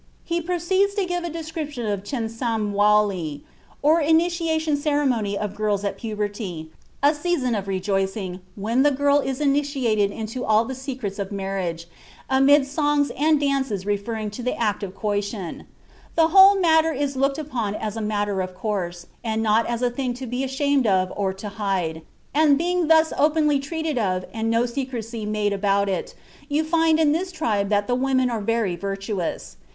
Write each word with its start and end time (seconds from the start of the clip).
He 0.23 0.41
proceeds 0.41 0.95
to 0.95 1.05
give 1.05 1.23
a 1.23 1.29
description 1.29 1.85
of 1.85 2.01
the 2.01 2.07
chensamwali, 2.07 3.41
or 3.83 4.01
initiation 4.01 4.75
ceremony 4.75 5.37
of 5.37 5.53
girls 5.53 5.83
at 5.83 5.95
puberty, 5.95 6.71
a 7.03 7.13
season 7.13 7.53
of 7.53 7.67
rejoicing 7.67 8.39
when 8.55 8.81
the 8.81 8.89
girl 8.89 9.19
is 9.19 9.39
initiated 9.39 10.09
into 10.09 10.43
all 10.43 10.65
the 10.65 10.73
secrets 10.73 11.19
of 11.19 11.31
marriage, 11.31 11.85
amid 12.31 12.65
songs 12.65 13.11
and 13.15 13.39
dances 13.39 13.85
referring 13.85 14.31
to 14.31 14.41
the 14.41 14.55
act 14.59 14.81
of 14.81 14.95
coition. 14.95 15.67
"The 16.15 16.29
whole 16.29 16.55
matter 16.59 16.91
is 16.91 17.15
looked 17.15 17.37
upon 17.37 17.75
as 17.75 17.95
a 17.95 18.01
matter 18.01 18.41
of 18.41 18.55
course, 18.55 19.05
and 19.23 19.43
not 19.43 19.67
as 19.67 19.83
a 19.83 19.91
thing 19.91 20.15
to 20.15 20.25
be 20.25 20.43
ashamed 20.43 20.87
of 20.87 21.13
or 21.15 21.31
to 21.33 21.47
hide, 21.47 22.01
and, 22.33 22.57
being 22.57 22.87
thus 22.87 23.13
openly 23.19 23.59
treated 23.59 23.99
of 23.99 24.25
and 24.33 24.49
no 24.49 24.65
secrecy 24.65 25.27
made 25.27 25.53
about 25.53 25.87
it, 25.87 26.15
you 26.49 26.63
find 26.63 26.99
in 26.99 27.11
this 27.11 27.31
tribe 27.31 27.69
that 27.69 27.85
the 27.85 27.93
women 27.93 28.31
are 28.31 28.41
very 28.41 28.75
virtuous. 28.75 29.57